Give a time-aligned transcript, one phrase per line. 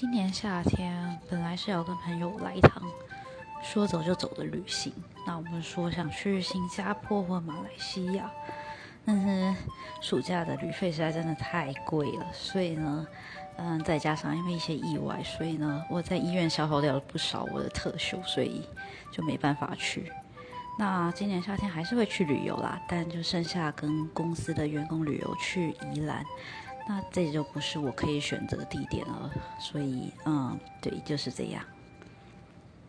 [0.00, 2.80] 今年夏天本来是要跟朋友来一趟
[3.64, 4.92] 说走就走的旅行，
[5.26, 8.30] 那我们说想去新加坡或马来西亚，
[9.04, 9.56] 但是
[10.00, 13.04] 暑假的旅费实在真的太贵了，所以呢，
[13.56, 18.64] 嗯，再加上因为一些意外，所以呢，我在医院消耗掉了不少我的特休，所以
[19.10, 20.12] 就没办法去。
[20.78, 26.24] 那今年夏天还是会去旅游啦，但就剩下跟公司的员工旅游去宜兰。
[26.88, 29.30] 那这就不是我可以选择的地点了，
[29.60, 31.62] 所以嗯，对，就是这样。